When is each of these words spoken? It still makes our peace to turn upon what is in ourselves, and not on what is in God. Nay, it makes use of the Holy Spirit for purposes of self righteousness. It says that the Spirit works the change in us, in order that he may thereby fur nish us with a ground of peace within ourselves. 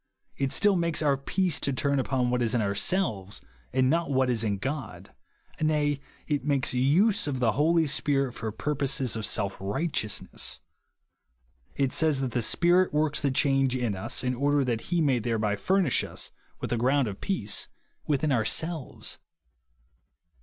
It 0.35 0.51
still 0.51 0.75
makes 0.75 1.03
our 1.03 1.15
peace 1.15 1.59
to 1.59 1.71
turn 1.71 1.99
upon 1.99 2.31
what 2.31 2.41
is 2.41 2.55
in 2.55 2.61
ourselves, 2.63 3.39
and 3.71 3.87
not 3.87 4.07
on 4.07 4.15
what 4.15 4.31
is 4.31 4.43
in 4.43 4.57
God. 4.57 5.13
Nay, 5.61 5.99
it 6.25 6.43
makes 6.43 6.73
use 6.73 7.27
of 7.27 7.39
the 7.39 7.51
Holy 7.51 7.85
Spirit 7.85 8.33
for 8.33 8.51
purposes 8.51 9.15
of 9.15 9.27
self 9.27 9.59
righteousness. 9.61 10.59
It 11.75 11.93
says 11.93 12.19
that 12.21 12.31
the 12.31 12.41
Spirit 12.41 12.91
works 12.91 13.21
the 13.21 13.29
change 13.29 13.75
in 13.75 13.95
us, 13.95 14.23
in 14.23 14.33
order 14.33 14.65
that 14.65 14.81
he 14.89 15.01
may 15.01 15.19
thereby 15.19 15.55
fur 15.55 15.81
nish 15.81 16.03
us 16.03 16.31
with 16.59 16.73
a 16.73 16.77
ground 16.77 17.07
of 17.07 17.21
peace 17.21 17.67
within 18.07 18.31
ourselves. 18.31 19.19